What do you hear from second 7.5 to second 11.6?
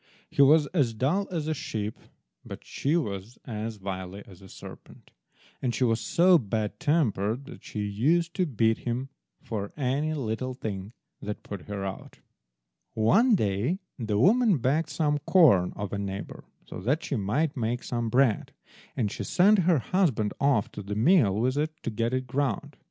she used to beat him for any little thing that